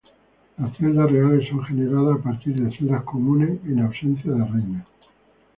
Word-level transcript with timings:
Las 0.57 0.75
celdas 0.77 1.11
reales 1.11 1.47
son 1.47 1.63
generadas 1.63 2.17
a 2.17 2.23
partir 2.23 2.55
de 2.59 2.75
celdas 2.75 3.03
comunes, 3.03 3.59
en 3.67 3.81
ausencia 3.81 4.31
de 4.31 4.45
reina. 4.45 4.87